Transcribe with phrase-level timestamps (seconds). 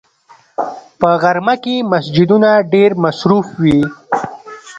[0.99, 3.79] په غرمه کې مسجدونه ډېر مصروف وي